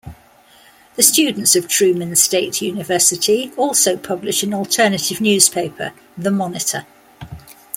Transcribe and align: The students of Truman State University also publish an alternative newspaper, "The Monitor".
The 0.95 1.03
students 1.03 1.55
of 1.55 1.67
Truman 1.67 2.15
State 2.15 2.59
University 2.59 3.51
also 3.55 3.97
publish 3.97 4.41
an 4.41 4.51
alternative 4.51 5.21
newspaper, 5.21 5.93
"The 6.17 6.31
Monitor". 6.31 6.87